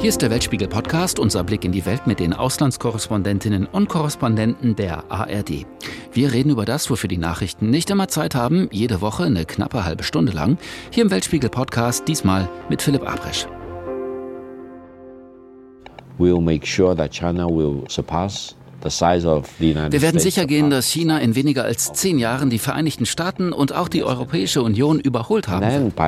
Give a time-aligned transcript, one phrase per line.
[0.00, 4.74] Hier ist der Weltspiegel Podcast, unser Blick in die Welt mit den Auslandskorrespondentinnen und Korrespondenten
[4.74, 5.66] der ARD.
[6.10, 9.84] Wir reden über das, wofür die Nachrichten nicht immer Zeit haben, jede Woche eine knappe
[9.84, 10.56] halbe Stunde lang.
[10.90, 13.46] Hier im Weltspiegel Podcast, diesmal mit Philipp Abrisch.
[16.18, 21.64] We'll make sure that China will surpass wir werden sicher gehen, dass China in weniger
[21.64, 25.98] als zehn Jahren die Vereinigten Staaten und auch die Europäische Union überholt haben wird.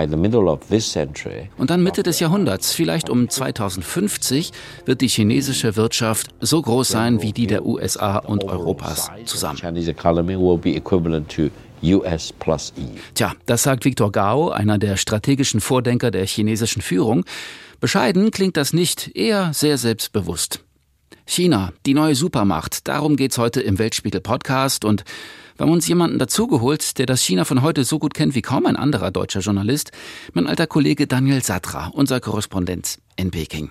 [1.59, 4.53] Und dann Mitte des Jahrhunderts, vielleicht um 2050,
[4.85, 9.59] wird die chinesische Wirtschaft so groß sein wie die der USA und Europas zusammen.
[11.83, 12.83] US plus E.
[13.15, 17.25] Tja, das sagt Victor Gao, einer der strategischen Vordenker der chinesischen Führung.
[17.81, 20.61] Bescheiden klingt das nicht, eher sehr selbstbewusst.
[21.33, 22.87] China, die neue Supermacht.
[22.89, 25.05] Darum geht's heute im Weltspiegel Podcast und
[25.57, 28.67] wir haben uns jemanden dazugeholt, der das China von heute so gut kennt wie kaum
[28.67, 29.93] ein anderer deutscher Journalist,
[30.35, 33.71] mein alter Kollege Daniel Satra, unser Korrespondent in Peking.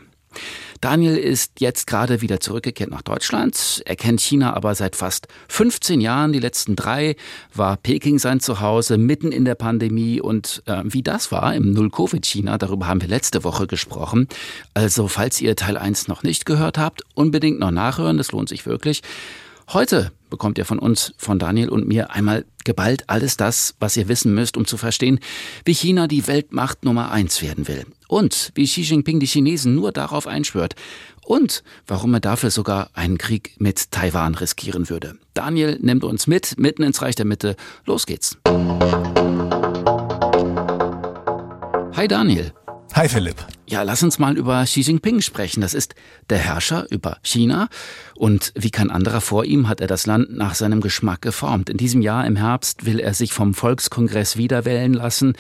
[0.81, 3.84] Daniel ist jetzt gerade wieder zurückgekehrt nach Deutschland.
[3.85, 6.34] Er kennt China aber seit fast 15 Jahren.
[6.34, 7.15] Die letzten drei
[7.54, 10.20] war Peking sein Zuhause, mitten in der Pandemie.
[10.20, 14.27] Und äh, wie das war im Null-Covid-China, darüber haben wir letzte Woche gesprochen.
[14.73, 18.18] Also, falls ihr Teil 1 noch nicht gehört habt, unbedingt noch nachhören.
[18.18, 19.01] Das lohnt sich wirklich.
[19.73, 24.07] Heute bekommt ihr von uns, von Daniel und mir einmal geballt alles das, was ihr
[24.07, 25.20] wissen müsst, um zu verstehen,
[25.63, 27.85] wie China die Weltmacht Nummer eins werden will.
[28.12, 30.76] Und wie Xi Jinping die Chinesen nur darauf einschwört.
[31.23, 35.15] Und warum er dafür sogar einen Krieg mit Taiwan riskieren würde.
[35.34, 37.55] Daniel nimmt uns mit, mitten ins Reich der Mitte.
[37.85, 38.35] Los geht's.
[41.95, 42.51] Hi Daniel.
[42.93, 43.37] Hi Philipp.
[43.67, 45.61] Ja, lass uns mal über Xi Jinping sprechen.
[45.61, 45.95] Das ist
[46.29, 47.70] der Herrscher über China.
[48.15, 51.70] Und wie kein anderer vor ihm hat er das Land nach seinem Geschmack geformt.
[51.70, 55.37] In diesem Jahr im Herbst will er sich vom Volkskongress wiederwählen lassen.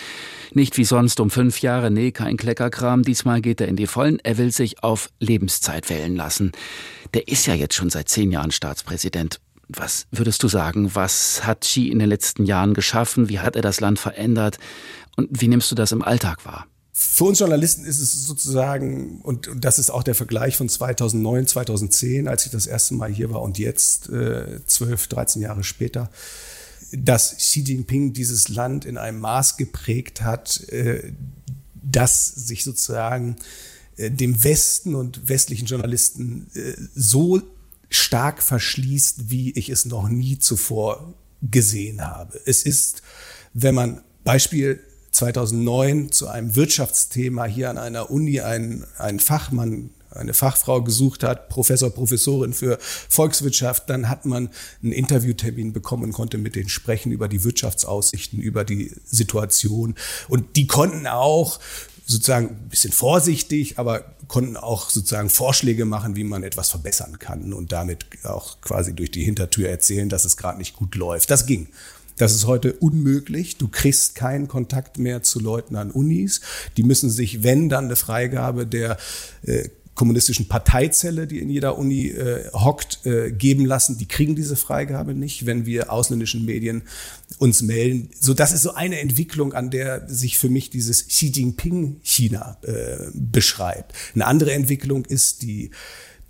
[0.53, 3.03] Nicht wie sonst um fünf Jahre, nee, kein Kleckerkram.
[3.03, 4.19] Diesmal geht er in die Vollen.
[4.23, 6.53] Er will sich auf Lebenszeit wählen lassen.
[7.13, 9.41] Der ist ja jetzt schon seit zehn Jahren Staatspräsident.
[9.67, 10.95] Was würdest du sagen?
[10.95, 13.27] Was hat Xi in den letzten Jahren geschaffen?
[13.27, 14.57] Wie hat er das Land verändert?
[15.17, 16.65] Und wie nimmst du das im Alltag wahr?
[17.03, 21.47] Für uns Journalisten ist es sozusagen, und, und, das ist auch der Vergleich von 2009,
[21.47, 26.11] 2010, als ich das erste Mal hier war und jetzt, äh, 12, 13 Jahre später,
[26.91, 31.11] dass Xi Jinping dieses Land in einem Maß geprägt hat, äh,
[31.81, 33.35] das sich sozusagen
[33.97, 37.41] äh, dem Westen und westlichen Journalisten äh, so
[37.89, 42.39] stark verschließt, wie ich es noch nie zuvor gesehen habe.
[42.45, 43.01] Es ist,
[43.55, 50.33] wenn man Beispiel 2009 zu einem Wirtschaftsthema hier an einer Uni einen, einen Fachmann, eine
[50.33, 54.49] Fachfrau gesucht hat, Professor, Professorin für Volkswirtschaft, dann hat man
[54.83, 59.95] einen Interviewtermin bekommen und konnte mit denen sprechen über die Wirtschaftsaussichten, über die Situation.
[60.27, 61.59] Und die konnten auch
[62.05, 67.53] sozusagen ein bisschen vorsichtig, aber konnten auch sozusagen Vorschläge machen, wie man etwas verbessern kann
[67.53, 71.29] und damit auch quasi durch die Hintertür erzählen, dass es gerade nicht gut läuft.
[71.31, 71.67] Das ging.
[72.21, 73.57] Das ist heute unmöglich.
[73.57, 76.41] Du kriegst keinen Kontakt mehr zu Leuten an Unis.
[76.77, 78.97] Die müssen sich, wenn dann eine Freigabe der
[79.41, 83.97] äh, kommunistischen Parteizelle, die in jeder Uni äh, hockt, äh, geben lassen.
[83.97, 86.83] Die kriegen diese Freigabe nicht, wenn wir ausländischen Medien
[87.39, 88.11] uns melden.
[88.19, 92.59] So, das ist so eine Entwicklung, an der sich für mich dieses Xi Jinping China
[92.61, 93.95] äh, beschreibt.
[94.13, 95.71] Eine andere Entwicklung ist die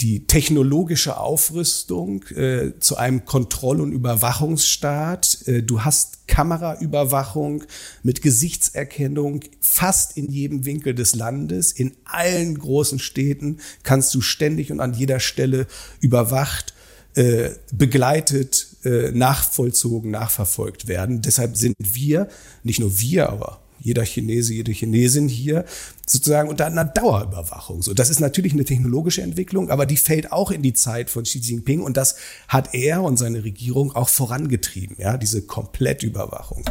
[0.01, 5.47] die technologische Aufrüstung äh, zu einem Kontroll- und Überwachungsstaat.
[5.47, 7.63] Äh, du hast Kameraüberwachung
[8.01, 11.71] mit Gesichtserkennung fast in jedem Winkel des Landes.
[11.71, 15.67] In allen großen Städten kannst du ständig und an jeder Stelle
[15.99, 16.73] überwacht,
[17.13, 21.21] äh, begleitet, äh, nachvollzogen, nachverfolgt werden.
[21.21, 22.27] Deshalb sind wir,
[22.63, 25.65] nicht nur wir, aber jeder Chinese, jede Chinesin hier
[26.07, 27.81] sozusagen unter einer Dauerüberwachung.
[27.81, 31.23] So, das ist natürlich eine technologische Entwicklung, aber die fällt auch in die Zeit von
[31.23, 32.15] Xi Jinping und das
[32.47, 36.63] hat er und seine Regierung auch vorangetrieben, ja, diese Komplettüberwachung.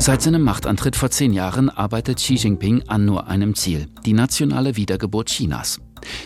[0.00, 4.76] Seit seinem Machtantritt vor zehn Jahren arbeitet Xi Jinping an nur einem Ziel, die nationale
[4.76, 5.80] Wiedergeburt Chinas.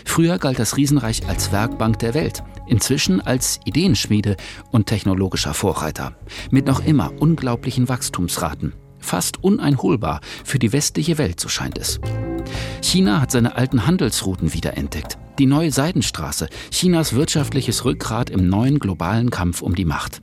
[0.05, 4.37] Früher galt das Riesenreich als Werkbank der Welt, inzwischen als Ideenschmiede
[4.71, 6.15] und technologischer Vorreiter,
[6.51, 8.73] mit noch immer unglaublichen Wachstumsraten.
[8.99, 11.99] Fast uneinholbar für die westliche Welt, so scheint es.
[12.81, 15.17] China hat seine alten Handelsrouten wiederentdeckt.
[15.39, 20.21] Die neue Seidenstraße, Chinas wirtschaftliches Rückgrat im neuen globalen Kampf um die Macht.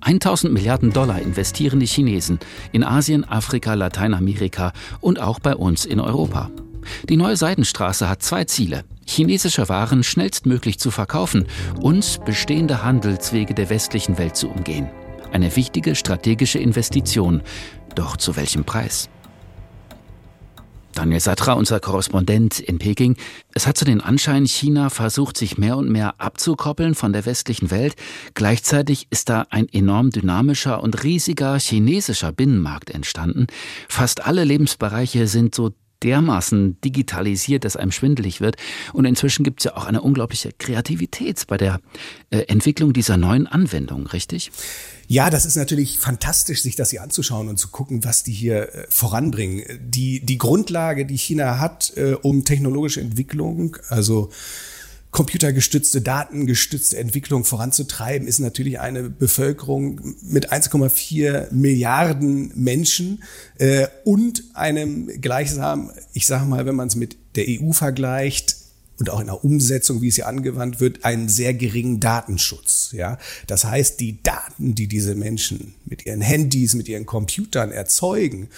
[0.00, 2.38] 1000 Milliarden Dollar investieren die Chinesen
[2.72, 6.50] in Asien, Afrika, Lateinamerika und auch bei uns in Europa.
[7.08, 8.84] Die neue Seidenstraße hat zwei Ziele.
[9.06, 11.46] Chinesische Waren schnellstmöglich zu verkaufen
[11.80, 14.88] und bestehende Handelswege der westlichen Welt zu umgehen.
[15.32, 17.42] Eine wichtige strategische Investition.
[17.94, 19.08] Doch zu welchem Preis?
[20.94, 23.16] Daniel Satra, unser Korrespondent in Peking.
[23.54, 27.70] Es hat so den Anschein, China versucht sich mehr und mehr abzukoppeln von der westlichen
[27.70, 27.94] Welt.
[28.34, 33.46] Gleichzeitig ist da ein enorm dynamischer und riesiger chinesischer Binnenmarkt entstanden.
[33.88, 35.70] Fast alle Lebensbereiche sind so
[36.02, 38.56] dermaßen digitalisiert, dass einem schwindelig wird.
[38.92, 41.80] Und inzwischen gibt es ja auch eine unglaubliche Kreativität bei der
[42.30, 44.50] äh, Entwicklung dieser neuen Anwendung, richtig?
[45.08, 48.74] Ja, das ist natürlich fantastisch, sich das hier anzuschauen und zu gucken, was die hier
[48.74, 49.64] äh, voranbringen.
[49.80, 54.30] Die, die Grundlage, die China hat, äh, um technologische Entwicklung, also
[55.12, 63.22] computergestützte, datengestützte Entwicklung voranzutreiben, ist natürlich eine Bevölkerung mit 1,4 Milliarden Menschen
[63.58, 68.56] äh, und einem gleichsam, ich sage mal, wenn man es mit der EU vergleicht,
[68.98, 72.90] und auch in der Umsetzung, wie es hier angewandt wird, einen sehr geringen Datenschutz.
[72.92, 73.18] Ja,
[73.48, 78.48] das heißt, die Daten, die diese Menschen mit ihren Handys, mit ihren Computern erzeugen,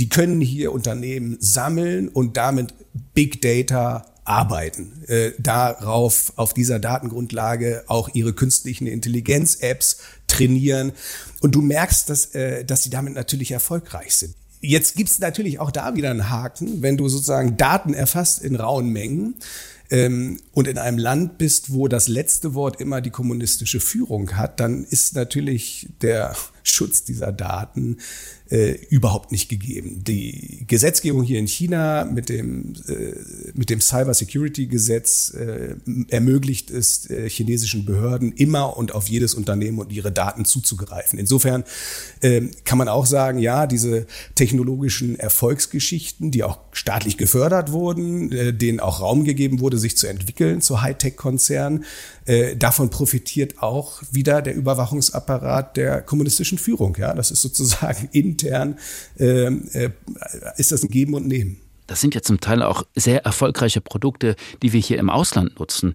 [0.00, 2.74] die können hier Unternehmen sammeln und damit
[3.14, 9.98] Big Data arbeiten, äh, darauf auf dieser Datengrundlage auch ihre künstlichen Intelligenz-Apps
[10.28, 10.92] trainieren
[11.40, 14.34] und du merkst, dass, äh, dass sie damit natürlich erfolgreich sind.
[14.60, 18.90] Jetzt gibt's natürlich auch da wieder einen Haken, wenn du sozusagen Daten erfasst in rauen
[18.90, 19.34] Mengen
[19.90, 24.60] ähm, und in einem Land bist, wo das letzte Wort immer die kommunistische Führung hat,
[24.60, 27.98] dann ist natürlich der Schutz dieser Daten
[28.52, 30.04] äh, überhaupt nicht gegeben.
[30.04, 33.14] Die Gesetzgebung hier in China mit dem, äh,
[33.54, 35.76] mit dem Cyber Security Gesetz äh,
[36.08, 41.18] ermöglicht es äh, chinesischen Behörden immer und auf jedes Unternehmen und ihre Daten zuzugreifen.
[41.18, 41.64] Insofern
[42.20, 48.52] äh, kann man auch sagen, ja, diese technologischen Erfolgsgeschichten, die auch staatlich gefördert wurden, äh,
[48.52, 51.84] denen auch Raum gegeben wurde, sich zu entwickeln zu Hightech-Konzernen,
[52.26, 56.96] äh, davon profitiert auch wieder der Überwachungsapparat der kommunistischen Führung.
[56.98, 58.78] Ja, das ist sozusagen intern,
[59.18, 59.90] ähm, äh,
[60.56, 61.58] ist das ein Geben und Nehmen.
[61.86, 65.94] Das sind ja zum Teil auch sehr erfolgreiche Produkte, die wir hier im Ausland nutzen.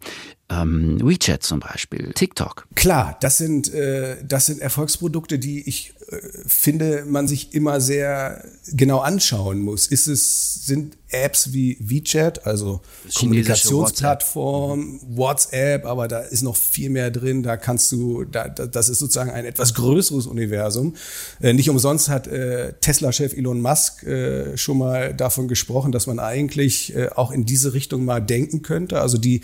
[0.50, 2.68] Ähm, WeChat zum Beispiel, TikTok.
[2.76, 8.46] Klar, das sind, äh, das sind Erfolgsprodukte, die ich äh, finde, man sich immer sehr
[8.72, 9.88] genau anschauen muss.
[9.88, 12.82] Ist es, sind Apps wie WeChat, also
[13.16, 15.48] Kommunikationsplattform, WhatsApp.
[15.48, 17.44] WhatsApp, aber da ist noch viel mehr drin.
[17.44, 20.96] Da kannst du, da, das ist sozusagen ein etwas größeres Universum.
[21.42, 26.20] Äh, nicht umsonst hat äh, Tesla-Chef Elon Musk äh, schon mal davon gesprochen, dass man
[26.20, 29.02] eigentlich äh, auch in diese Richtung mal denken könnte.
[29.02, 29.42] Also die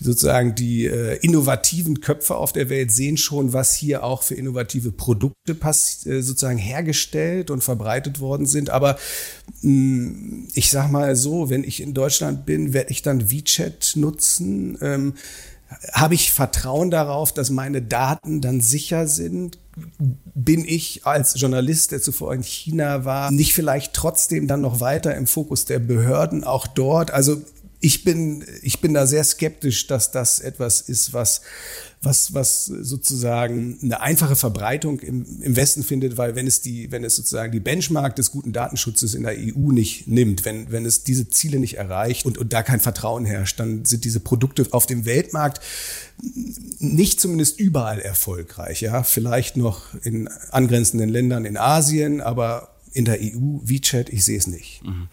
[0.00, 4.92] sozusagen die äh, innovativen Köpfe auf der Welt sehen schon, was hier auch für innovative
[4.92, 8.70] Produkte äh, sozusagen hergestellt und verbreitet worden sind.
[8.70, 8.98] Aber
[9.62, 13.92] mh, mm, ich sag mal so, wenn ich in Deutschland bin, werde ich dann WeChat
[13.96, 14.78] nutzen.
[14.80, 15.14] Ähm,
[15.92, 19.58] habe ich Vertrauen darauf, dass meine Daten dann sicher sind?
[20.34, 25.16] Bin ich als Journalist, der zuvor in China war, nicht vielleicht trotzdem dann noch weiter
[25.16, 27.10] im Fokus der Behörden auch dort?
[27.10, 27.42] Also
[27.82, 31.42] ich bin, ich bin da sehr skeptisch, dass das etwas ist, was,
[32.00, 37.02] was, was sozusagen eine einfache Verbreitung im, im Westen findet, weil wenn es die, wenn
[37.02, 41.02] es sozusagen die Benchmark des guten Datenschutzes in der EU nicht nimmt, wenn, wenn es
[41.02, 44.86] diese Ziele nicht erreicht und, und da kein Vertrauen herrscht, dann sind diese Produkte auf
[44.86, 45.60] dem Weltmarkt
[46.78, 53.18] nicht zumindest überall erfolgreich, ja, vielleicht noch in angrenzenden Ländern in Asien, aber in der
[53.20, 54.84] EU, WeChat, ich sehe es nicht.
[54.84, 55.08] Mhm.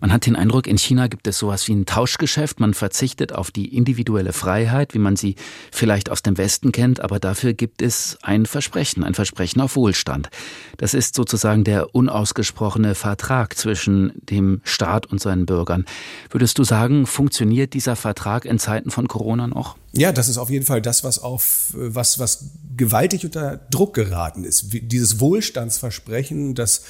[0.00, 2.60] Man hat den Eindruck, in China gibt es sowas wie ein Tauschgeschäft.
[2.60, 5.34] Man verzichtet auf die individuelle Freiheit, wie man sie
[5.72, 10.28] vielleicht aus dem Westen kennt, aber dafür gibt es ein Versprechen, ein Versprechen auf Wohlstand.
[10.76, 15.84] Das ist sozusagen der unausgesprochene Vertrag zwischen dem Staat und seinen Bürgern.
[16.30, 19.76] Würdest du sagen, funktioniert dieser Vertrag in Zeiten von Corona noch?
[19.92, 24.44] Ja, das ist auf jeden Fall das, was auf was was gewaltig unter Druck geraten
[24.44, 24.66] ist.
[24.70, 26.82] Dieses Wohlstandsversprechen, das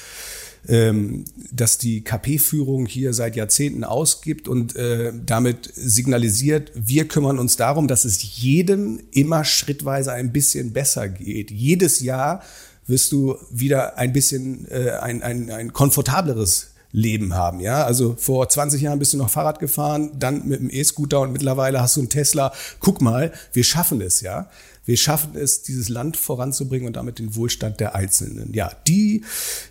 [0.67, 7.55] ähm, dass die KP-Führung hier seit Jahrzehnten ausgibt und äh, damit signalisiert, wir kümmern uns
[7.55, 11.51] darum, dass es jedem immer schrittweise ein bisschen besser geht.
[11.51, 12.43] Jedes Jahr
[12.87, 17.59] wirst du wieder ein bisschen äh, ein, ein, ein komfortableres Leben haben.
[17.59, 21.31] Ja, also vor 20 Jahren bist du noch Fahrrad gefahren, dann mit dem E-Scooter und
[21.31, 22.51] mittlerweile hast du einen Tesla.
[22.79, 24.49] Guck mal, wir schaffen es, ja
[24.89, 28.55] wir schaffen es, dieses Land voranzubringen und damit den Wohlstand der Einzelnen.
[28.55, 29.23] Ja, die,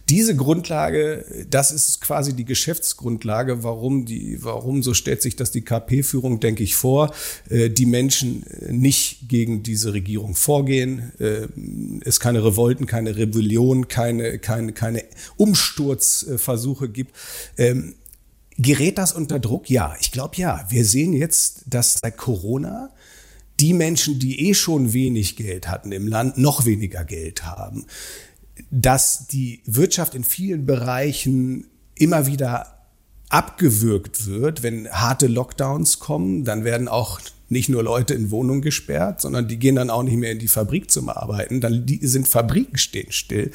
[0.08, 5.62] diese Grundlage, das ist quasi die Geschäftsgrundlage, warum die, warum, so stellt sich das die
[5.62, 7.12] KP-Führung, denke ich, vor,
[7.50, 11.48] äh, die Menschen nicht gegen diese Regierung vorgehen, äh,
[12.04, 15.02] es keine Revolten, keine Rebellion, keine, keine, keine
[15.37, 17.12] Umsturzversuche gibt.
[17.56, 17.96] Ähm,
[18.56, 19.68] gerät das unter Druck?
[19.68, 20.64] Ja, ich glaube ja.
[20.68, 22.90] Wir sehen jetzt, dass seit Corona
[23.61, 27.87] die Menschen, die eh schon wenig Geld hatten im Land, noch weniger Geld haben.
[28.71, 32.79] Dass die Wirtschaft in vielen Bereichen immer wieder
[33.29, 39.21] abgewürgt wird, wenn harte Lockdowns kommen, dann werden auch nicht nur Leute in Wohnungen gesperrt,
[39.21, 41.61] sondern die gehen dann auch nicht mehr in die Fabrik zum Arbeiten.
[41.61, 43.50] Dann die, sind Fabriken stehen still.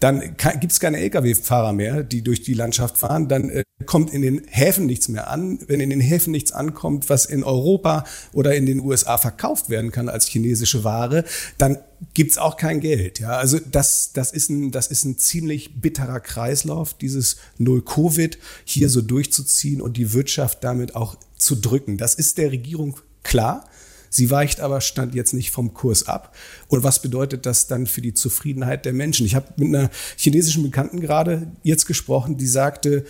[0.00, 3.28] Dann gibt es keine Lkw-Fahrer mehr, die durch die Landschaft fahren.
[3.28, 5.58] Dann äh, kommt in den Häfen nichts mehr an.
[5.66, 9.92] Wenn in den Häfen nichts ankommt, was in Europa oder in den USA verkauft werden
[9.92, 11.24] kann als chinesische Ware,
[11.58, 11.78] dann
[12.14, 13.20] gibt's auch kein Geld.
[13.20, 18.88] Ja, also das, das ist ein, das ist ein ziemlich bitterer Kreislauf, dieses Null-Covid hier
[18.88, 21.98] so durchzuziehen und die Wirtschaft damit auch zu drücken.
[21.98, 23.66] Das ist der Regierung klar.
[24.12, 26.34] Sie weicht aber stand jetzt nicht vom Kurs ab.
[26.66, 29.24] Und was bedeutet das dann für die Zufriedenheit der Menschen?
[29.24, 33.04] Ich habe mit einer chinesischen Bekannten gerade jetzt gesprochen, die sagte,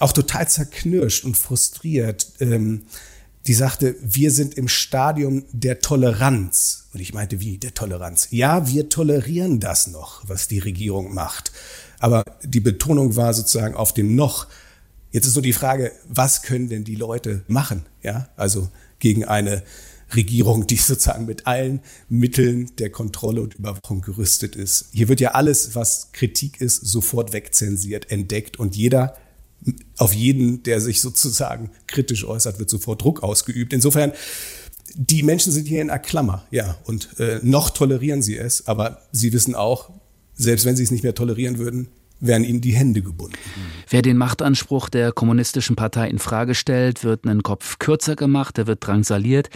[0.00, 2.82] auch total zerknirscht und frustriert, ähm,
[3.46, 6.88] die sagte, wir sind im Stadium der Toleranz.
[6.92, 8.28] Und ich meinte, wie der Toleranz?
[8.30, 11.50] Ja, wir tolerieren das noch, was die Regierung macht.
[11.98, 14.46] Aber die Betonung war sozusagen auf dem noch.
[15.10, 17.86] Jetzt ist so die Frage, was können denn die Leute machen?
[18.02, 18.68] Ja, also
[18.98, 19.62] gegen eine
[20.14, 24.86] Regierung, die sozusagen mit allen Mitteln der Kontrolle und Überwachung gerüstet ist.
[24.92, 29.16] Hier wird ja alles, was Kritik ist, sofort wegzensiert, entdeckt und jeder
[29.96, 33.72] auf jeden, der sich sozusagen kritisch äußert, wird sofort Druck ausgeübt.
[33.72, 34.12] Insofern,
[34.94, 39.02] die Menschen sind hier in einer Klammer, ja, und äh, noch tolerieren sie es, aber
[39.12, 39.90] sie wissen auch,
[40.34, 41.88] selbst wenn sie es nicht mehr tolerieren würden,
[42.20, 43.36] werden ihnen die Hände gebunden.
[43.88, 48.66] Wer den Machtanspruch der kommunistischen Partei in Frage stellt, wird einen Kopf kürzer gemacht, er
[48.66, 49.50] wird drangsaliert.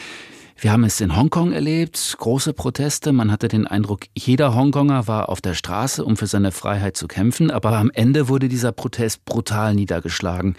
[0.63, 3.13] Wir haben es in Hongkong erlebt, große Proteste.
[3.13, 7.09] Man hatte den Eindruck, jeder Hongkonger war auf der Straße, um für seine Freiheit zu
[7.09, 7.51] kämpfen.
[7.51, 10.55] Aber am Ende wurde dieser Protest brutal niedergeschlagen.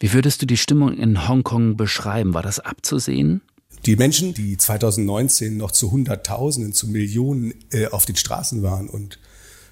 [0.00, 2.32] Wie würdest du die Stimmung in Hongkong beschreiben?
[2.32, 3.42] War das abzusehen?
[3.84, 9.18] Die Menschen, die 2019 noch zu Hunderttausenden, zu Millionen äh, auf den Straßen waren und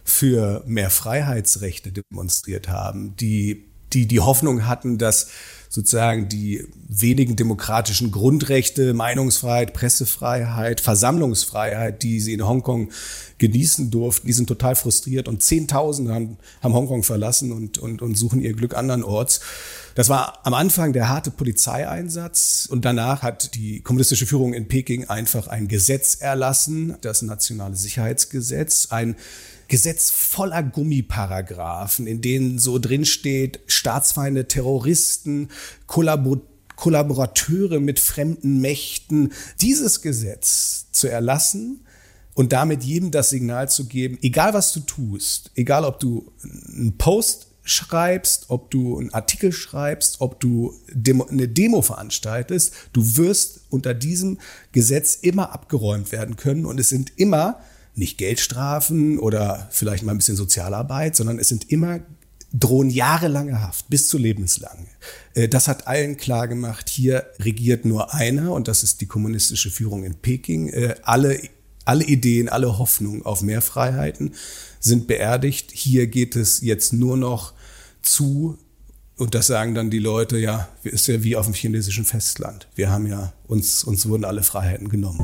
[0.06, 5.28] für mehr Freiheitsrechte demonstriert haben, die die die Hoffnung hatten, dass
[5.68, 12.90] sozusagen die wenigen demokratischen Grundrechte, Meinungsfreiheit, Pressefreiheit, Versammlungsfreiheit, die sie in Hongkong
[13.38, 18.16] genießen durften, die sind total frustriert und Zehntausende haben, haben Hongkong verlassen und, und, und
[18.16, 19.40] suchen ihr Glück andernorts.
[19.94, 25.08] Das war am Anfang der harte Polizeieinsatz und danach hat die kommunistische Führung in Peking
[25.08, 29.16] einfach ein Gesetz erlassen, das nationale Sicherheitsgesetz, ein
[29.68, 35.48] Gesetz voller Gummiparagraphen, in denen so drin steht, Staatsfeinde, Terroristen,
[35.86, 36.40] Kollabor
[36.76, 41.85] Kollaborateure mit fremden Mächten, dieses Gesetz zu erlassen
[42.36, 46.96] und damit jedem das Signal zu geben, egal was du tust, egal ob du einen
[46.98, 53.62] Post schreibst, ob du einen Artikel schreibst, ob du Demo, eine Demo veranstaltest, du wirst
[53.70, 54.38] unter diesem
[54.70, 57.58] Gesetz immer abgeräumt werden können und es sind immer
[57.94, 62.00] nicht Geldstrafen oder vielleicht mal ein bisschen Sozialarbeit, sondern es sind immer
[62.52, 64.86] drohen jahrelange Haft bis zu lebenslang.
[65.34, 69.70] Äh, das hat allen klar gemacht, hier regiert nur einer und das ist die kommunistische
[69.70, 70.68] Führung in Peking.
[70.68, 71.40] Äh, alle,
[71.86, 74.34] alle Ideen, alle Hoffnungen auf mehr Freiheiten
[74.80, 75.70] sind beerdigt.
[75.72, 77.54] Hier geht es jetzt nur noch
[78.02, 78.58] zu
[79.18, 82.68] und das sagen dann die Leute, ja, ist ja wie auf dem chinesischen Festland.
[82.74, 85.20] Wir haben ja uns, uns wurden alle Freiheiten genommen.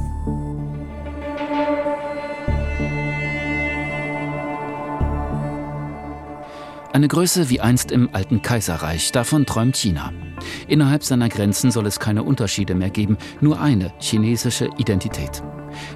[6.94, 10.12] Eine Größe wie einst im alten Kaiserreich, davon träumt China.
[10.68, 15.42] Innerhalb seiner Grenzen soll es keine Unterschiede mehr geben, nur eine chinesische Identität.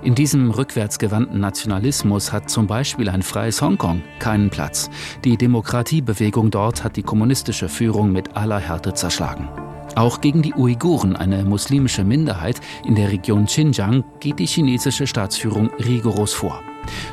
[0.03, 4.91] In diesem rückwärtsgewandten Nationalismus hat zum Beispiel ein freies Hongkong keinen Platz.
[5.25, 9.49] Die Demokratiebewegung dort hat die kommunistische Führung mit aller Härte zerschlagen.
[9.95, 15.71] Auch gegen die Uiguren, eine muslimische Minderheit in der Region Xinjiang, geht die chinesische Staatsführung
[15.79, 16.61] rigoros vor.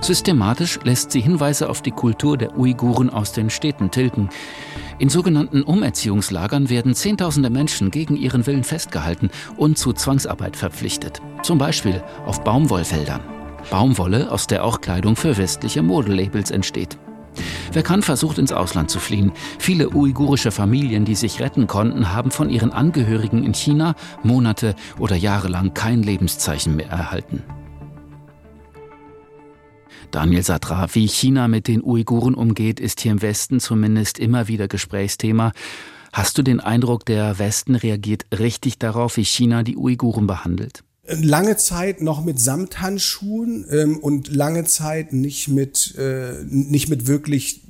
[0.01, 4.29] Systematisch lässt sie Hinweise auf die Kultur der Uiguren aus den Städten tilgen.
[4.99, 11.21] In sogenannten Umerziehungslagern werden Zehntausende Menschen gegen ihren Willen festgehalten und zu Zwangsarbeit verpflichtet.
[11.41, 13.21] Zum Beispiel auf Baumwollfeldern.
[13.69, 16.97] Baumwolle, aus der auch Kleidung für westliche Modelabels entsteht.
[17.71, 19.31] Wer kann, versucht ins Ausland zu fliehen.
[19.57, 25.15] Viele uigurische Familien, die sich retten konnten, haben von ihren Angehörigen in China Monate oder
[25.15, 27.41] Jahre lang kein Lebenszeichen mehr erhalten.
[30.13, 34.67] Daniel Satra, wie China mit den Uiguren umgeht, ist hier im Westen zumindest immer wieder
[34.67, 35.53] Gesprächsthema.
[36.11, 40.83] Hast du den Eindruck, der Westen reagiert richtig darauf, wie China die Uiguren behandelt?
[41.07, 47.63] Lange Zeit noch mit Samthandschuhen ähm, und lange Zeit nicht mit, äh, nicht mit wirklich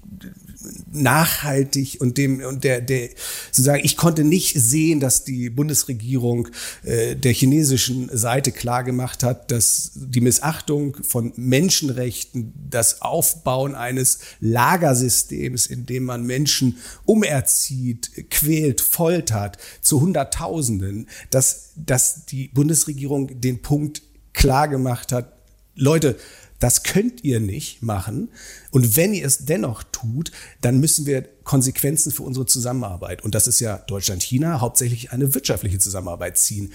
[0.91, 3.09] nachhaltig und dem und der der
[3.51, 6.47] sozusagen ich konnte nicht sehen, dass die Bundesregierung
[6.83, 14.19] äh, der chinesischen Seite klar gemacht hat, dass die Missachtung von Menschenrechten, das Aufbauen eines
[14.39, 23.61] Lagersystems, in dem man Menschen umerzieht, quält, foltert zu Hunderttausenden, dass dass die Bundesregierung den
[23.61, 24.01] Punkt
[24.33, 25.33] klar gemacht hat,
[25.75, 26.17] Leute,
[26.63, 28.29] das könnt ihr nicht machen.
[28.71, 33.47] Und wenn ihr es dennoch tut, dann müssen wir Konsequenzen für unsere Zusammenarbeit, und das
[33.47, 36.71] ist ja Deutschland-China, hauptsächlich eine wirtschaftliche Zusammenarbeit ziehen.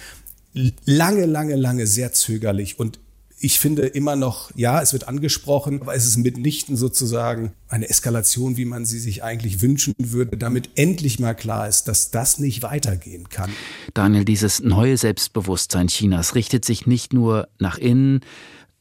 [0.84, 3.00] Lange, lange, lange sehr zögerlich und
[3.40, 8.56] ich finde immer noch, ja, es wird angesprochen, aber es ist mitnichten sozusagen eine Eskalation,
[8.56, 12.62] wie man sie sich eigentlich wünschen würde, damit endlich mal klar ist, dass das nicht
[12.62, 13.50] weitergehen kann.
[13.94, 18.20] Daniel, dieses neue Selbstbewusstsein Chinas richtet sich nicht nur nach innen,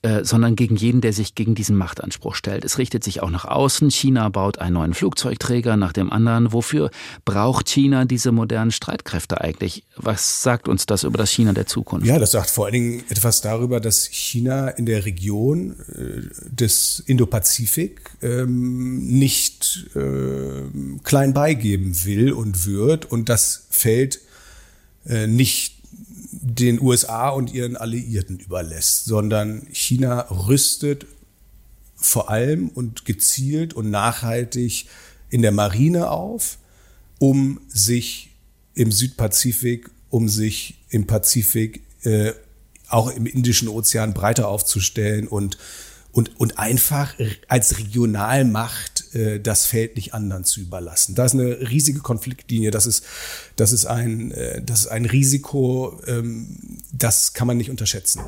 [0.04, 2.64] äh, sondern gegen jeden, der sich gegen diesen Machtanspruch stellt.
[2.64, 3.90] Es richtet sich auch nach außen.
[3.90, 6.54] China baut einen neuen Flugzeugträger nach dem anderen.
[6.54, 6.92] Wofür
[7.26, 9.86] braucht China diese modernen Streitkräfte eigentlich?
[9.96, 12.06] Was sagt uns das über das China der Zukunft?
[12.06, 17.00] Ja, das sagt vor allen Dingen etwas darüber, dass China in der Region äh, des
[17.08, 20.70] Indopazifik ähm, nicht äh,
[21.04, 23.12] klein beigeben will und wird.
[23.12, 24.20] Und das fällt
[25.08, 25.77] äh, nicht
[26.60, 31.06] den USA und ihren Alliierten überlässt, sondern China rüstet
[31.96, 34.88] vor allem und gezielt und nachhaltig
[35.30, 36.58] in der Marine auf,
[37.20, 38.32] um sich
[38.76, 42.34] im Südpazifik, um sich im Pazifik, äh,
[42.90, 45.58] auch im Indischen Ozean breiter aufzustellen und
[46.18, 47.14] und, und einfach
[47.48, 51.16] als Regionalmacht äh, das Feld nicht anderen zu überlassen.
[51.16, 53.04] Da ist eine riesige Konfliktlinie, das ist,
[53.56, 56.48] das ist, ein, äh, das ist ein Risiko, ähm,
[56.92, 58.22] das kann man nicht unterschätzen.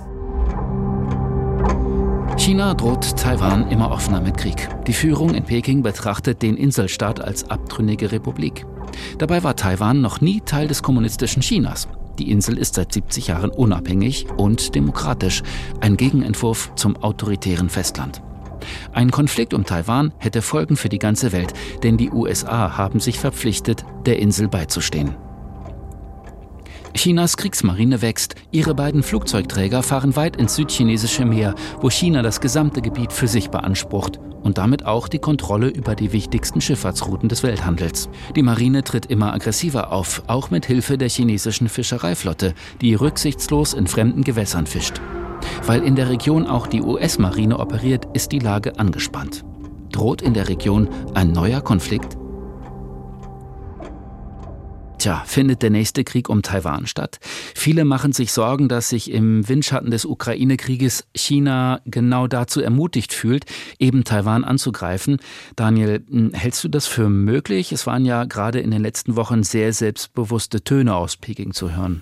[2.38, 4.70] China droht Taiwan immer offener mit Krieg.
[4.88, 8.66] Die Führung in Peking betrachtet den Inselstaat als abtrünnige Republik.
[9.18, 11.88] Dabei war Taiwan noch nie Teil des kommunistischen Chinas.
[12.18, 15.44] Die Insel ist seit 70 Jahren unabhängig und demokratisch,
[15.80, 18.22] ein Gegenentwurf zum autoritären Festland.
[18.94, 23.20] Ein Konflikt um Taiwan hätte Folgen für die ganze Welt, denn die USA haben sich
[23.20, 25.16] verpflichtet, der Insel beizustehen.
[26.94, 28.36] Chinas Kriegsmarine wächst.
[28.52, 33.50] Ihre beiden Flugzeugträger fahren weit ins südchinesische Meer, wo China das gesamte Gebiet für sich
[33.50, 38.10] beansprucht und damit auch die Kontrolle über die wichtigsten Schifffahrtsrouten des Welthandels.
[38.36, 43.88] Die Marine tritt immer aggressiver auf, auch mit Hilfe der chinesischen Fischereiflotte, die rücksichtslos in
[43.88, 45.00] fremden Gewässern fischt.
[45.66, 49.44] Weil in der Region auch die US-Marine operiert, ist die Lage angespannt.
[49.92, 52.18] Droht in der Region ein neuer Konflikt?
[55.00, 57.20] Tja, findet der nächste Krieg um Taiwan statt?
[57.56, 63.46] Viele machen sich Sorgen, dass sich im Windschatten des Ukraine-Krieges China genau dazu ermutigt fühlt,
[63.80, 65.20] eben Taiwan anzugreifen.
[65.56, 67.72] Daniel, hm, hältst du das für möglich?
[67.72, 72.02] Es waren ja gerade in den letzten Wochen sehr selbstbewusste Töne aus Peking zu hören.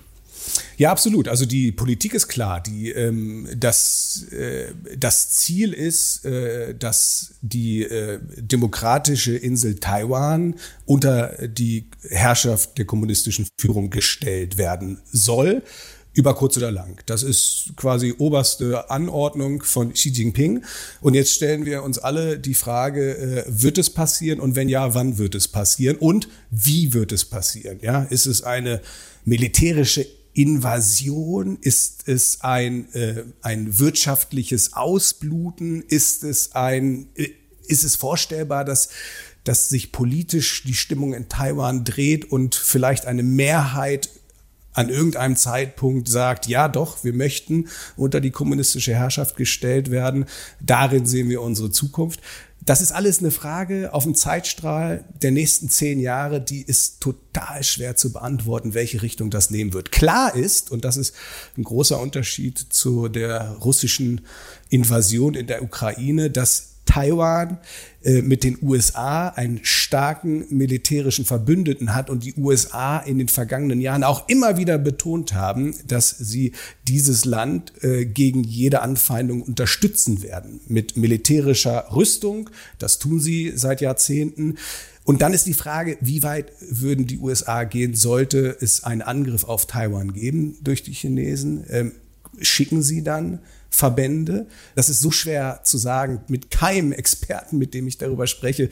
[0.76, 1.28] Ja, absolut.
[1.28, 2.60] Also die Politik ist klar.
[2.60, 10.54] Die, ähm, das, äh, das Ziel ist, äh, dass die äh, demokratische Insel Taiwan
[10.86, 15.62] unter die Herrschaft der kommunistischen Führung gestellt werden soll
[16.18, 17.00] über kurz oder lang.
[17.06, 20.64] Das ist quasi oberste Anordnung von Xi Jinping.
[21.00, 24.40] Und jetzt stellen wir uns alle die Frage, äh, wird es passieren?
[24.40, 25.96] Und wenn ja, wann wird es passieren?
[25.96, 27.78] Und wie wird es passieren?
[27.82, 28.80] Ja, ist es eine
[29.24, 30.06] militärische
[30.38, 31.58] Invasion?
[31.60, 35.82] Ist es ein, äh, ein wirtschaftliches Ausbluten?
[35.82, 37.30] Ist es ein, äh,
[37.66, 38.90] ist es vorstellbar, dass,
[39.42, 44.10] dass sich politisch die Stimmung in Taiwan dreht und vielleicht eine Mehrheit
[44.74, 50.26] an irgendeinem Zeitpunkt sagt, ja doch, wir möchten unter die kommunistische Herrschaft gestellt werden.
[50.60, 52.20] Darin sehen wir unsere Zukunft.
[52.68, 57.64] Das ist alles eine Frage auf dem Zeitstrahl der nächsten zehn Jahre, die ist total
[57.64, 59.90] schwer zu beantworten, welche Richtung das nehmen wird.
[59.90, 61.14] Klar ist, und das ist
[61.56, 64.20] ein großer Unterschied zu der russischen
[64.68, 67.58] Invasion in der Ukraine, dass Taiwan
[68.02, 73.80] äh, mit den USA einen starken militärischen Verbündeten hat und die USA in den vergangenen
[73.80, 76.52] Jahren auch immer wieder betont haben, dass sie
[76.88, 82.50] dieses Land äh, gegen jede Anfeindung unterstützen werden mit militärischer Rüstung.
[82.80, 84.56] Das tun sie seit Jahrzehnten.
[85.04, 89.44] Und dann ist die Frage, wie weit würden die USA gehen, sollte es einen Angriff
[89.44, 91.64] auf Taiwan geben durch die Chinesen?
[91.70, 91.92] Ähm,
[92.40, 93.38] schicken sie dann
[93.70, 94.46] Verbände.
[94.74, 96.20] Das ist so schwer zu sagen.
[96.28, 98.70] Mit keinem Experten, mit dem ich darüber spreche,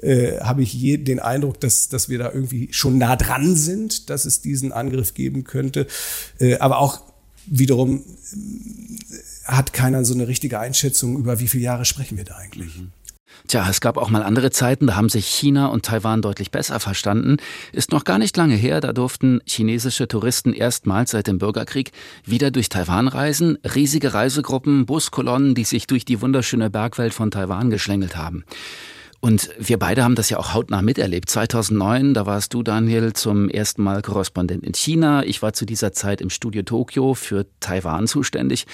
[0.00, 4.10] äh, habe ich je den Eindruck, dass, dass wir da irgendwie schon nah dran sind,
[4.10, 5.86] dass es diesen Angriff geben könnte.
[6.38, 7.02] Äh, aber auch
[7.46, 12.36] wiederum äh, hat keiner so eine richtige Einschätzung, über wie viele Jahre sprechen wir da
[12.36, 12.78] eigentlich.
[12.78, 12.92] Mhm.
[13.48, 16.78] Tja, es gab auch mal andere Zeiten, da haben sich China und Taiwan deutlich besser
[16.78, 17.38] verstanden.
[17.72, 21.90] Ist noch gar nicht lange her, da durften chinesische Touristen erstmals seit dem Bürgerkrieg
[22.24, 23.58] wieder durch Taiwan reisen.
[23.74, 28.44] Riesige Reisegruppen, Buskolonnen, die sich durch die wunderschöne Bergwelt von Taiwan geschlängelt haben.
[29.20, 31.28] Und wir beide haben das ja auch hautnah miterlebt.
[31.28, 35.24] 2009, da warst du, Daniel, zum ersten Mal Korrespondent in China.
[35.24, 38.66] Ich war zu dieser Zeit im Studio Tokio für Taiwan zuständig.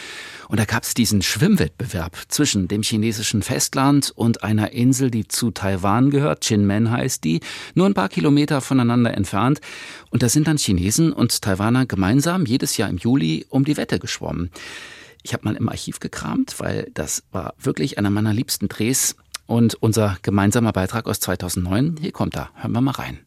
[0.48, 5.50] Und da gab es diesen Schwimmwettbewerb zwischen dem chinesischen Festland und einer Insel, die zu
[5.50, 6.44] Taiwan gehört.
[6.44, 7.40] Chinmen heißt die.
[7.74, 9.60] Nur ein paar Kilometer voneinander entfernt.
[10.10, 13.98] Und da sind dann Chinesen und Taiwaner gemeinsam jedes Jahr im Juli um die Wette
[13.98, 14.52] geschwommen.
[15.26, 19.16] Ich habe mal im Archiv gekramt, weil das war wirklich einer meiner liebsten Drehs.
[19.46, 22.50] Und unser gemeinsamer Beitrag aus 2009, hier kommt er.
[22.54, 23.20] Hören wir mal rein.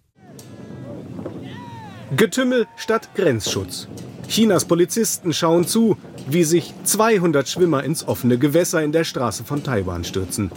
[2.16, 3.88] Getümmel statt Grenzschutz.
[4.28, 9.64] Chinas Polizisten schauen zu, wie sich 200 Schwimmer ins offene Gewässer in der Straße von
[9.64, 10.52] Taiwan stürzen.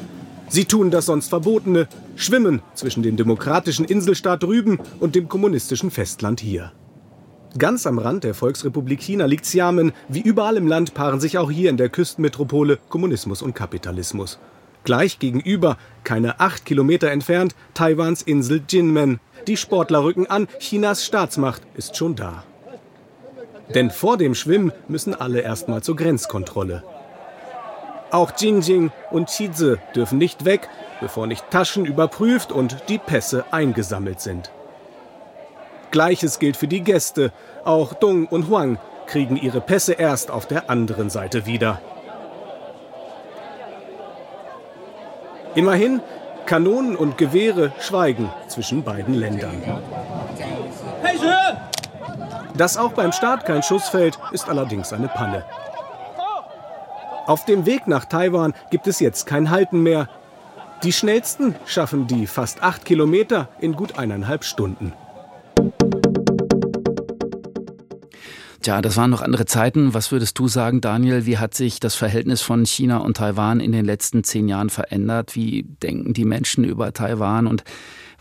[0.49, 6.41] Sie tun das sonst Verbotene, schwimmen zwischen dem demokratischen Inselstaat drüben und dem kommunistischen Festland
[6.41, 6.73] hier.
[7.57, 9.93] Ganz am Rand der Volksrepublik China liegt Xiamen.
[10.09, 14.39] Wie überall im Land paaren sich auch hier in der Küstenmetropole Kommunismus und Kapitalismus.
[14.85, 19.21] Gleich gegenüber, keine acht Kilometer entfernt, Taiwans Insel Jinmen.
[19.47, 22.45] Die Sportler rücken an, Chinas Staatsmacht ist schon da.
[23.75, 26.83] Denn vor dem Schwimmen müssen alle erstmal zur Grenzkontrolle.
[28.11, 30.69] Auch Jinjing und Chize dürfen nicht weg,
[31.01, 34.51] bevor nicht Taschen überprüft und die Pässe eingesammelt sind.
[35.91, 37.33] Gleiches gilt für die Gäste.
[37.65, 41.81] Auch Dong und Huang kriegen ihre Pässe erst auf der anderen Seite wieder.
[45.55, 46.01] Immerhin,
[46.47, 49.63] Kanonen und Gewehre schweigen zwischen beiden Ländern.
[52.57, 55.45] Dass auch beim Start kein Schuss fällt, ist allerdings eine Panne.
[57.27, 60.09] Auf dem Weg nach Taiwan gibt es jetzt kein Halten mehr.
[60.83, 64.93] Die schnellsten schaffen die fast acht Kilometer in gut eineinhalb Stunden.
[68.63, 69.93] Tja, das waren noch andere Zeiten.
[69.93, 71.27] Was würdest du sagen, Daniel?
[71.27, 75.35] Wie hat sich das Verhältnis von China und Taiwan in den letzten zehn Jahren verändert?
[75.35, 77.49] Wie denken die Menschen über Taiwan?
[77.49, 77.65] Und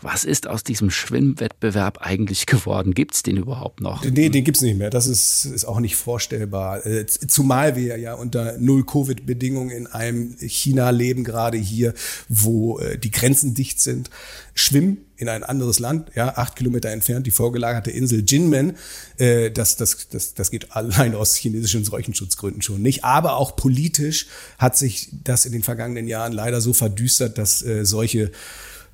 [0.02, 2.94] was ist aus diesem Schwimmwettbewerb eigentlich geworden?
[2.94, 4.04] Gibt es den überhaupt noch?
[4.04, 4.90] Nee, den gibt es nicht mehr.
[4.90, 6.84] Das ist, ist auch nicht vorstellbar.
[6.84, 11.94] Äh, zumal wir ja unter Null-Covid-Bedingungen in einem China leben, gerade hier,
[12.28, 14.10] wo äh, die Grenzen dicht sind.
[14.54, 18.76] Schwimmen in ein anderes Land, ja, acht Kilometer entfernt, die vorgelagerte Insel Jinmen.
[19.18, 23.04] Äh, das, das, das, das geht allein aus chinesischen Seuchenschutzgründen schon nicht.
[23.04, 24.26] Aber auch politisch
[24.58, 28.32] hat sich das in den vergangenen Jahren leider so verdüstert, dass äh, solche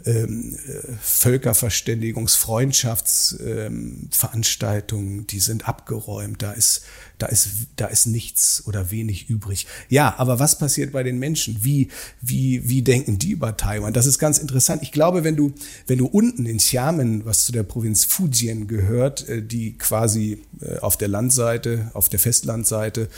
[0.05, 6.41] ähm, äh, Völkerverständigungs-, Freundschaftsveranstaltungen, ähm, die sind abgeräumt.
[6.43, 6.83] Da ist,
[7.19, 9.67] da ist, da ist nichts oder wenig übrig.
[9.89, 11.65] Ja, aber was passiert bei den Menschen?
[11.65, 11.89] Wie,
[12.21, 13.93] wie, wie denken die über Taiwan?
[13.93, 14.83] Das ist ganz interessant.
[14.83, 15.53] Ich glaube, wenn du,
[15.89, 20.79] wenn du unten in Xiamen, was zu der Provinz Fujian gehört, äh, die quasi äh,
[20.79, 23.09] auf der Landseite, auf der Festlandseite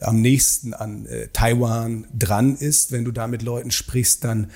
[0.00, 4.50] am nächsten an äh, Taiwan dran ist, wenn du da mit Leuten sprichst, dann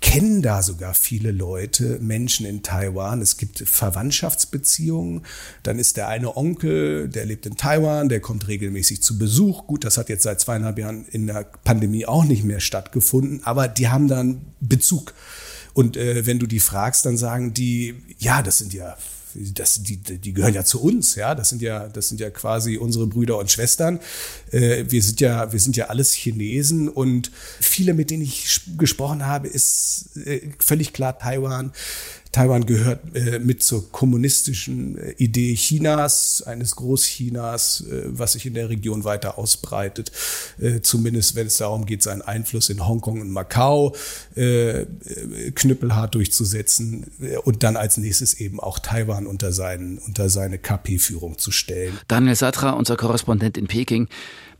[0.00, 3.20] kennen da sogar viele Leute, Menschen in Taiwan.
[3.20, 5.22] Es gibt Verwandtschaftsbeziehungen.
[5.62, 9.66] Dann ist der eine Onkel, der lebt in Taiwan, der kommt regelmäßig zu Besuch.
[9.66, 13.68] Gut, das hat jetzt seit zweieinhalb Jahren in der Pandemie auch nicht mehr stattgefunden, aber
[13.68, 15.14] die haben dann Bezug.
[15.74, 18.96] Und äh, wenn du die fragst, dann sagen die, ja, das sind ja
[19.34, 21.34] das, die, die gehören ja zu uns, ja.
[21.34, 24.00] Das sind ja, das sind ja quasi unsere Brüder und Schwestern.
[24.50, 29.26] Äh, wir sind ja, wir sind ja alles Chinesen und viele, mit denen ich gesprochen
[29.26, 31.72] habe, ist äh, völlig klar Taiwan
[32.32, 38.54] Taiwan gehört äh, mit zur kommunistischen äh, Idee Chinas, eines Großchinas, äh, was sich in
[38.54, 40.12] der Region weiter ausbreitet.
[40.60, 43.96] Äh, zumindest wenn es darum geht, seinen Einfluss in Hongkong und Macau
[44.36, 44.86] äh, äh,
[45.54, 47.10] knüppelhart durchzusetzen
[47.44, 51.98] und dann als nächstes eben auch Taiwan unter, seinen, unter seine KP-Führung zu stellen.
[52.06, 54.08] Daniel Satra, unser Korrespondent in Peking.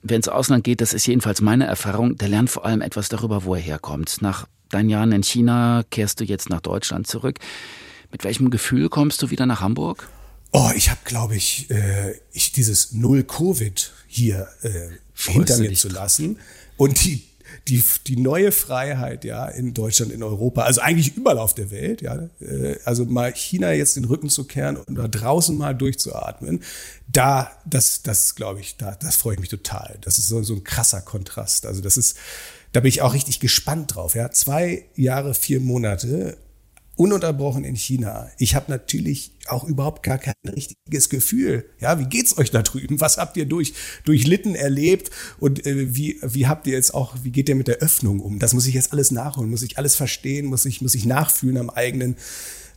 [0.03, 3.45] Wer ins Ausland geht, das ist jedenfalls meine Erfahrung, der lernt vor allem etwas darüber,
[3.45, 4.23] wo er herkommt.
[4.23, 7.39] Nach deinen Jahren in China kehrst du jetzt nach Deutschland zurück.
[8.11, 10.09] Mit welchem Gefühl kommst du wieder nach Hamburg?
[10.53, 15.89] Oh, ich habe, glaube ich, äh, ich dieses Null Covid hier äh, hinter mir zu
[15.89, 16.39] lassen
[16.77, 17.23] und die
[17.69, 22.03] die, die neue Freiheit ja in Deutschland, in Europa, also eigentlich überall auf der Welt,
[22.03, 26.63] ja, äh, also mal China jetzt den Rücken zu kehren und da draußen mal durchzuatmen,
[27.09, 29.99] da, das, das glaube ich, da, das freue ich mich total.
[30.01, 31.67] Das ist so, so ein krasser Kontrast.
[31.67, 32.17] Also das ist,
[32.73, 34.15] da bin ich auch richtig gespannt drauf.
[34.15, 36.37] Ja, zwei Jahre, vier Monate
[37.01, 38.29] ununterbrochen in China.
[38.37, 41.65] Ich habe natürlich auch überhaupt gar kein richtiges Gefühl.
[41.81, 43.01] Ja, wie geht's euch da drüben?
[43.01, 43.73] Was habt ihr durch
[44.05, 47.79] durchlitten erlebt und äh, wie wie habt ihr jetzt auch wie geht ihr mit der
[47.79, 48.39] Öffnung um?
[48.39, 51.57] Das muss ich jetzt alles nachholen, muss ich alles verstehen, muss ich muss ich nachfühlen
[51.57, 52.17] am eigenen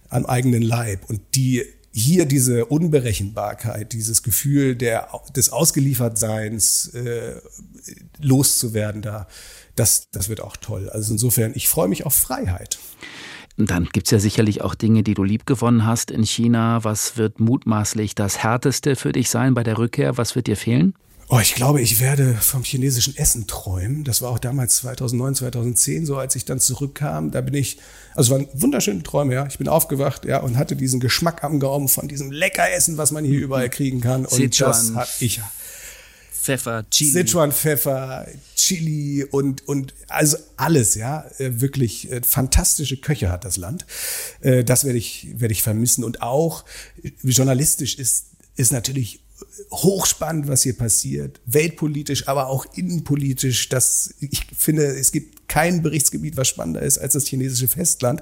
[0.07, 7.35] am eigenen Leib und die hier diese Unberechenbarkeit, dieses Gefühl der, des Ausgeliefertseins äh,
[8.19, 9.27] loszuwerden, da,
[9.75, 10.89] das, das wird auch toll.
[10.89, 12.79] Also insofern, ich freue mich auf Freiheit.
[13.57, 16.83] Dann gibt es ja sicherlich auch Dinge, die du liebgewonnen hast in China.
[16.83, 20.17] Was wird mutmaßlich das Härteste für dich sein bei der Rückkehr?
[20.17, 20.95] Was wird dir fehlen?
[21.29, 24.03] Oh, ich glaube, ich werde vom chinesischen Essen träumen.
[24.03, 27.31] Das war auch damals 2009, 2010 so, als ich dann zurückkam.
[27.31, 27.77] Da bin ich,
[28.13, 29.47] also es waren wunderschöne Träume, ja.
[29.47, 33.23] Ich bin aufgewacht, ja, und hatte diesen Geschmack am Gaumen von diesem Leckeressen, was man
[33.23, 34.25] hier überall kriegen kann.
[34.25, 34.71] Und Sichuan.
[34.71, 35.39] das hat ich
[36.43, 37.11] Pfeffer, Chili.
[37.11, 38.27] Sichuan Pfeffer,
[38.57, 41.25] Chili und, und also alles, ja.
[41.37, 43.85] Äh, wirklich äh, fantastische Köche hat das Land.
[44.41, 46.03] Äh, das werde ich, werde ich vermissen.
[46.03, 46.65] Und auch
[47.23, 48.25] journalistisch ist,
[48.57, 49.21] ist natürlich
[49.71, 53.69] hochspannend, was hier passiert, weltpolitisch, aber auch innenpolitisch.
[53.69, 58.21] Das, ich finde, es gibt kein Berichtsgebiet, was spannender ist als das chinesische Festland.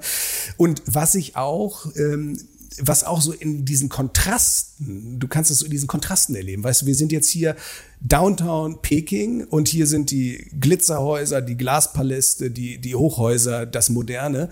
[0.58, 2.38] Und was ich auch ähm,
[2.80, 6.64] was auch so in diesen Kontrasten, du kannst es so in diesen Kontrasten erleben.
[6.64, 7.56] Weißt du, wir sind jetzt hier
[8.00, 14.50] Downtown Peking und hier sind die Glitzerhäuser, die Glaspaläste, die, die Hochhäuser, das Moderne.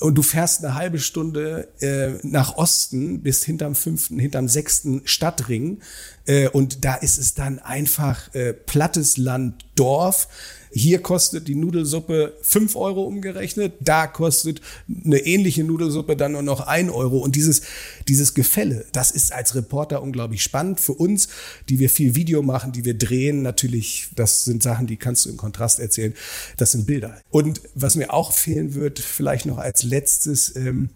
[0.00, 5.80] Und du fährst eine halbe Stunde äh, nach Osten bis hinterm fünften, hinterm sechsten Stadtring.
[6.26, 10.28] Äh, und da ist es dann einfach äh, plattes Land, Dorf
[10.72, 14.60] hier kostet die Nudelsuppe fünf Euro umgerechnet, da kostet
[15.04, 17.18] eine ähnliche Nudelsuppe dann nur noch ein Euro.
[17.18, 17.62] Und dieses,
[18.08, 21.28] dieses Gefälle, das ist als Reporter unglaublich spannend für uns,
[21.68, 23.42] die wir viel Video machen, die wir drehen.
[23.42, 26.14] Natürlich, das sind Sachen, die kannst du im Kontrast erzählen.
[26.56, 27.20] Das sind Bilder.
[27.30, 30.88] Und was mir auch fehlen wird, vielleicht noch als letztes, ähm,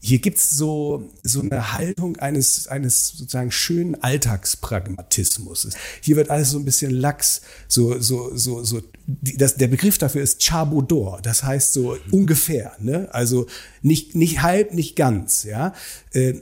[0.00, 5.68] hier gibt's so, so eine Haltung eines, eines sozusagen schönen Alltagspragmatismus.
[6.00, 10.22] Hier wird alles so ein bisschen lax, so, so, so, so, das, der Begriff dafür
[10.22, 13.08] ist Chabodor, das heißt so ungefähr, ne?
[13.12, 13.46] Also
[13.82, 15.74] nicht, nicht halb, nicht ganz, ja.
[16.12, 16.34] Äh,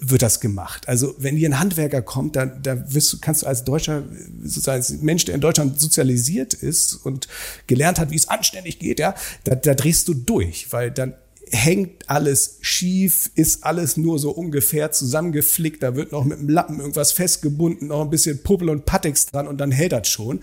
[0.00, 0.88] wird das gemacht.
[0.88, 4.02] Also wenn hier ein Handwerker kommt, da, da wirst du, kannst du als Deutscher,
[4.42, 7.28] sozusagen als Mensch, der in Deutschland sozialisiert ist und
[7.68, 11.14] gelernt hat, wie es anständig geht, ja, da, da drehst du durch, weil dann
[11.50, 16.80] hängt alles schief, ist alles nur so ungefähr zusammengeflickt, da wird noch mit dem Lappen
[16.80, 20.40] irgendwas festgebunden, noch ein bisschen Puppel und Pateks dran und dann hält das schon,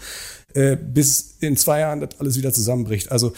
[0.53, 3.11] äh, bis in zwei Jahren das alles wieder zusammenbricht.
[3.11, 3.33] Also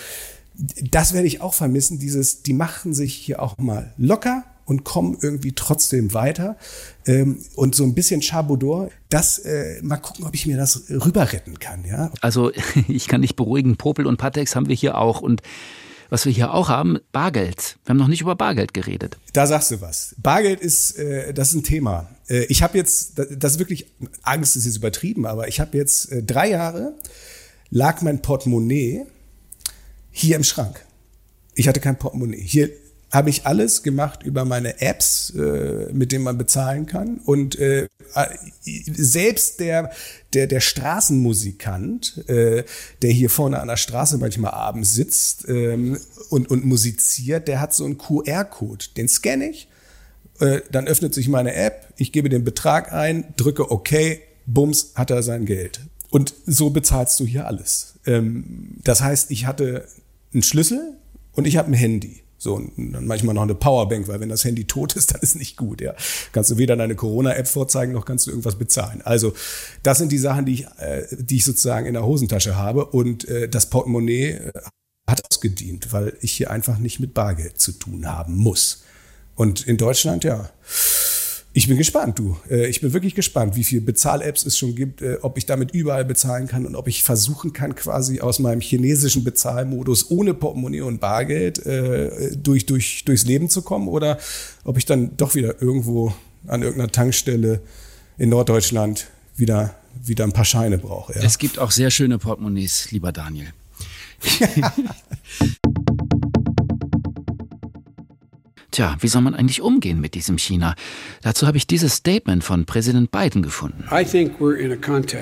[0.56, 5.18] das werde ich auch vermissen, dieses, die machen sich hier auch mal locker und kommen
[5.22, 6.58] irgendwie trotzdem weiter.
[7.06, 11.34] Ähm, und so ein bisschen Chabodor, das, äh, mal gucken, ob ich mir das rüber
[11.34, 12.12] retten kann, ja.
[12.22, 12.52] Also
[12.88, 15.42] ich kann dich beruhigen, Popel und Patex haben wir hier auch und
[16.14, 17.80] was wir hier auch haben, Bargeld.
[17.84, 19.18] Wir haben noch nicht über Bargeld geredet.
[19.34, 20.14] Da sagst du was.
[20.20, 22.08] Bargeld ist, äh, das ist ein Thema.
[22.30, 23.88] Äh, ich habe jetzt, das ist wirklich,
[24.22, 26.94] Angst ist jetzt übertrieben, aber ich habe jetzt äh, drei Jahre,
[27.72, 29.08] lag mein Portemonnaie
[30.12, 30.86] hier im Schrank.
[31.56, 32.44] Ich hatte kein Portemonnaie.
[32.44, 32.70] Hier
[33.14, 37.20] habe ich alles gemacht über meine Apps, äh, mit denen man bezahlen kann.
[37.24, 37.88] Und äh,
[38.66, 39.92] selbst der,
[40.34, 42.64] der, der Straßenmusikant, äh,
[43.04, 46.00] der hier vorne an der Straße manchmal abends sitzt ähm,
[46.30, 48.86] und, und musiziert, der hat so einen QR-Code.
[48.98, 49.68] Den scanne ich,
[50.40, 53.92] äh, dann öffnet sich meine App, ich gebe den Betrag ein, drücke OK,
[54.48, 55.82] bums, hat er sein Geld.
[56.10, 58.00] Und so bezahlst du hier alles.
[58.08, 59.88] Ähm, das heißt, ich hatte
[60.34, 60.98] einen Schlüssel
[61.34, 62.23] und ich habe ein Handy.
[62.44, 65.38] So, und dann manchmal noch eine Powerbank, weil wenn das Handy tot ist, dann ist
[65.38, 65.96] nicht gut, ja.
[66.34, 69.02] Kannst du weder deine Corona-App vorzeigen, noch kannst du irgendwas bezahlen.
[69.06, 69.34] Also,
[69.82, 73.26] das sind die Sachen, die ich, äh, die ich sozusagen in der Hosentasche habe und
[73.30, 74.52] äh, das Portemonnaie äh,
[75.08, 78.84] hat ausgedient, weil ich hier einfach nicht mit Bargeld zu tun haben muss.
[79.36, 80.50] Und in Deutschland, ja,
[81.56, 82.36] ich bin gespannt, du.
[82.50, 85.72] Äh, ich bin wirklich gespannt, wie viele Bezahl-Apps es schon gibt, äh, ob ich damit
[85.72, 90.82] überall bezahlen kann und ob ich versuchen kann, quasi aus meinem chinesischen Bezahlmodus ohne Portemonnaie
[90.82, 94.18] und Bargeld äh, durch, durch, durchs Leben zu kommen oder
[94.64, 96.14] ob ich dann doch wieder irgendwo
[96.48, 97.62] an irgendeiner Tankstelle
[98.18, 101.14] in Norddeutschland wieder, wieder ein paar Scheine brauche.
[101.14, 101.22] Ja.
[101.22, 103.54] Es gibt auch sehr schöne Portemonnaies, lieber Daniel.
[108.74, 110.74] Tja, wie soll man eigentlich umgehen mit diesem China?
[111.22, 113.86] Dazu habe ich dieses Statement von Präsident Biden gefunden.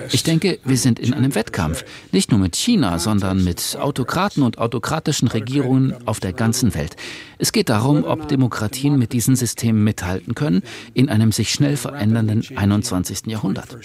[0.10, 1.84] Ich denke, wir sind in einem Wettkampf,
[2.14, 6.96] nicht nur mit China, sondern mit Autokraten und autokratischen Regierungen auf der ganzen Welt.
[7.40, 10.62] Es geht darum, ob Demokratien mit diesen Systemen mithalten können
[10.94, 13.24] in einem sich schnell verändernden 21.
[13.26, 13.78] Jahrhundert.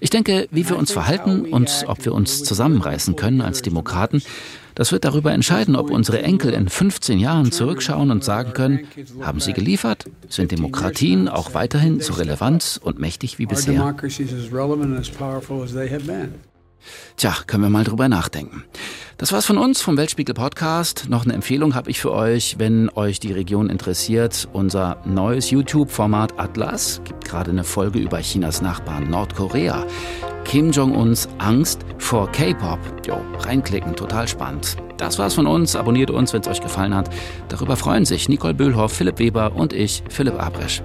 [0.00, 4.20] Ich denke, wie wir uns verhalten und ob wir uns zusammenreißen können als Demokraten,
[4.74, 8.86] das wird darüber entscheiden, ob unsere Enkel in 15 Jahren zurückschauen und sagen können,
[9.20, 10.04] haben sie geliefert?
[10.28, 13.94] Sind Demokratien auch weiterhin so relevant und mächtig wie bisher?
[17.16, 18.64] Tja, können wir mal drüber nachdenken.
[19.16, 21.06] Das war's von uns vom Weltspiegel Podcast.
[21.08, 24.48] Noch eine Empfehlung habe ich für euch, wenn euch die Region interessiert.
[24.52, 29.86] Unser neues YouTube-Format Atlas gibt gerade eine Folge über Chinas Nachbarn Nordkorea.
[30.44, 32.78] Kim Jong-uns Angst vor K-Pop.
[33.06, 34.76] Jo, reinklicken, total spannend.
[34.96, 35.74] Das war's von uns.
[35.74, 37.10] Abonniert uns, wenn es euch gefallen hat.
[37.48, 40.82] Darüber freuen sich Nicole Böhlhoff, Philipp Weber und ich, Philipp Abresch.